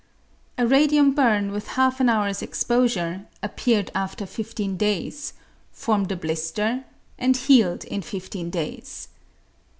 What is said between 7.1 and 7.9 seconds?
and healed